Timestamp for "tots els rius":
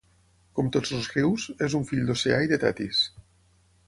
0.75-1.45